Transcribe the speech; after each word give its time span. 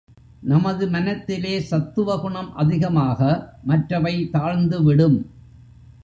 நமது 0.41 0.89
மனத்திலே 0.89 1.59
சத்துவகுணம் 1.59 2.49
அதிகமாக 2.55 3.19
மற்றவை 3.63 4.29
தாழ்ந்து 4.29 4.83
விடும். 4.83 5.19